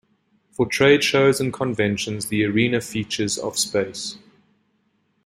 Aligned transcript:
For 0.49 0.65
trade 0.65 1.03
shows 1.03 1.39
and 1.39 1.53
conventions 1.53 2.25
the 2.29 2.43
arena 2.43 2.81
features 2.81 3.37
of 3.37 3.55
space. 3.59 4.17